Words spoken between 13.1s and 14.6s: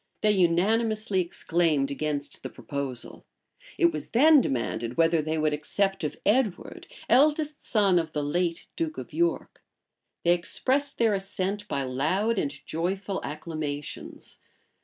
acclamations.